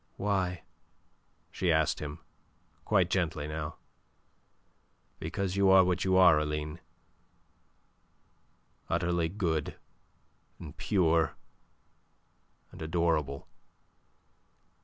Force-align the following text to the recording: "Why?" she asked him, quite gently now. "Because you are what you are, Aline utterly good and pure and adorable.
"Why?" 0.17 0.63
she 1.51 1.71
asked 1.71 1.99
him, 1.99 2.21
quite 2.85 3.11
gently 3.11 3.47
now. 3.47 3.75
"Because 5.19 5.55
you 5.55 5.69
are 5.69 5.83
what 5.83 6.03
you 6.03 6.17
are, 6.17 6.39
Aline 6.39 6.79
utterly 8.89 9.29
good 9.29 9.75
and 10.57 10.75
pure 10.75 11.35
and 12.71 12.81
adorable. 12.81 13.47